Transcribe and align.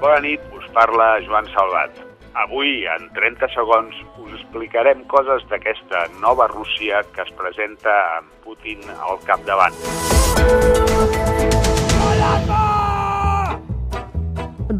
Bona 0.00 0.20
nit, 0.24 0.40
us 0.56 0.64
parla 0.72 1.20
Joan 1.26 1.44
Salvat. 1.52 1.92
Avui, 2.40 2.86
en 2.88 3.10
30 3.12 3.50
segons, 3.52 3.96
us 4.22 4.32
explicarem 4.38 5.02
coses 5.12 5.42
d'aquesta 5.50 6.06
nova 6.22 6.46
Rússia 6.48 7.02
que 7.12 7.20
es 7.20 7.32
presenta 7.36 7.92
amb 8.16 8.30
Putin 8.40 8.80
al 8.96 9.20
capdavant. 9.28 9.76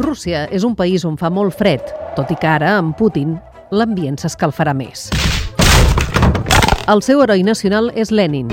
Rússia 0.00 0.46
és 0.48 0.64
un 0.64 0.72
país 0.78 1.04
on 1.04 1.20
fa 1.20 1.28
molt 1.28 1.52
fred, 1.58 1.84
tot 2.16 2.32
i 2.32 2.38
que 2.40 2.48
ara, 2.48 2.78
amb 2.78 2.96
Putin, 2.96 3.36
l'ambient 3.70 4.16
s'escalfarà 4.16 4.72
més. 4.72 5.10
El 6.88 7.04
seu 7.04 7.20
heroi 7.20 7.44
nacional 7.44 7.92
és 7.92 8.08
Lenin. 8.08 8.48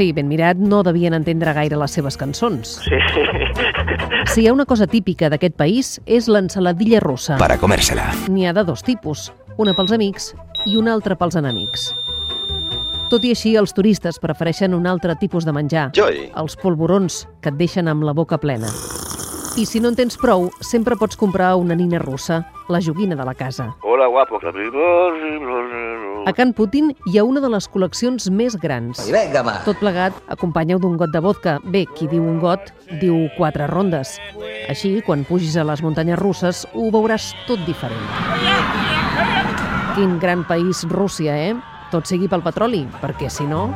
Sí, 0.00 0.14
ben 0.16 0.30
mirat, 0.30 0.56
no 0.56 0.78
devien 0.80 1.12
entendre 1.12 1.52
gaire 1.52 1.76
les 1.76 1.92
seves 1.92 2.16
cançons. 2.16 2.78
Sí. 2.86 2.96
Si 4.30 4.42
hi 4.42 4.46
ha 4.48 4.52
una 4.54 4.64
cosa 4.68 4.86
típica 4.86 5.28
d'aquest 5.32 5.56
país 5.58 5.88
és 6.06 6.28
l'ensaladilla 6.30 7.00
russa. 7.02 7.36
para 7.40 7.56
comérsela. 7.58 8.04
N'hi 8.28 8.46
ha 8.46 8.52
de 8.54 8.62
dos 8.64 8.84
tipus, 8.86 9.30
una 9.58 9.74
pels 9.74 9.92
amics 9.96 10.30
i 10.66 10.76
una 10.76 10.92
altra 10.94 11.16
pels 11.18 11.36
enemics. 11.40 11.88
Tot 13.10 13.24
i 13.26 13.32
així, 13.34 13.56
els 13.56 13.74
turistes 13.74 14.20
prefereixen 14.22 14.76
un 14.76 14.86
altre 14.86 15.16
tipus 15.18 15.44
de 15.44 15.52
menjar, 15.56 15.90
Joy. 15.96 16.30
els 16.36 16.56
polvorons, 16.56 17.26
que 17.42 17.50
et 17.50 17.58
deixen 17.58 17.88
amb 17.88 18.06
la 18.06 18.12
boca 18.14 18.38
plena. 18.38 18.70
I 19.56 19.66
si 19.66 19.80
no 19.80 19.90
en 19.90 19.96
tens 19.98 20.14
prou, 20.14 20.46
sempre 20.62 20.94
pots 20.94 21.18
comprar 21.18 21.56
una 21.58 21.74
nina 21.74 21.98
russa, 21.98 22.44
la 22.70 22.78
joguina 22.80 23.16
de 23.16 23.24
la 23.26 23.34
casa. 23.34 23.74
Hola, 23.82 24.06
guapo. 24.06 24.38
A 26.26 26.32
Can 26.32 26.52
Putin 26.54 26.92
hi 27.06 27.18
ha 27.18 27.24
una 27.24 27.40
de 27.42 27.50
les 27.50 27.66
col·leccions 27.66 28.28
més 28.30 28.54
grans. 28.62 29.00
Venga. 29.10 29.42
Tot 29.66 29.80
plegat, 29.82 30.14
acompanyeu 30.30 30.78
d'un 30.78 30.94
got 31.00 31.10
de 31.10 31.22
vodka. 31.24 31.58
Bé, 31.64 31.82
qui 31.96 32.06
diu 32.06 32.22
un 32.22 32.38
got, 32.38 32.70
diu 33.00 33.26
quatre 33.36 33.66
rondes. 33.66 34.18
Així, 34.70 35.00
quan 35.02 35.24
pugis 35.26 35.56
a 35.58 35.64
les 35.66 35.82
muntanyes 35.82 36.20
russes, 36.20 36.62
ho 36.74 36.90
veuràs 36.94 37.32
tot 37.48 37.58
diferent. 37.66 38.06
Quin 39.96 40.20
gran 40.22 40.46
país, 40.46 40.84
Rússia, 40.88 41.34
eh? 41.34 41.56
Tot 41.90 42.06
sigui 42.06 42.30
pel 42.30 42.46
petroli, 42.46 42.84
perquè 43.02 43.26
si 43.28 43.48
no... 43.50 43.72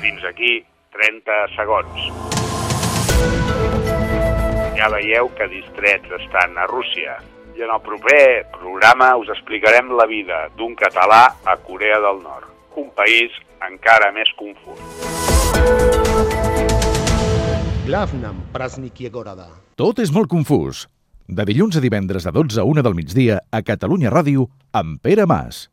Fins 0.00 0.24
aquí 0.24 0.64
30 0.96 1.38
segons. 1.52 2.06
Ja 4.76 4.88
veieu 4.92 5.28
que 5.36 5.48
distrets 5.52 6.12
estan 6.20 6.56
a 6.56 6.66
Rússia. 6.70 7.18
I 7.56 7.64
en 7.64 7.72
el 7.72 7.80
proper 7.84 8.46
programa 8.56 9.10
us 9.20 9.28
explicarem 9.32 9.92
la 9.96 10.08
vida 10.08 10.46
d'un 10.56 10.74
català 10.76 11.22
a 11.44 11.56
Corea 11.68 12.00
del 12.04 12.20
Nord, 12.24 12.48
un 12.76 12.90
país 12.96 13.32
encara 13.64 14.12
més 14.12 14.32
confús. 14.40 14.80
Glavnam, 17.86 18.42
Prasnik 18.52 19.00
i 19.04 19.08
Agorada. 19.12 19.48
Tot 19.76 20.00
és 20.02 20.12
molt 20.12 20.32
confús. 20.32 20.86
De 21.28 21.44
dilluns 21.48 21.76
a 21.76 21.84
divendres 21.84 22.24
de 22.24 22.32
12 22.32 22.60
a 22.62 22.66
1 22.66 22.84
del 22.86 22.96
migdia 22.98 23.40
a 23.50 23.62
Catalunya 23.62 24.12
Ràdio 24.12 24.48
amb 24.72 25.00
Pere 25.02 25.26
Mas. 25.26 25.66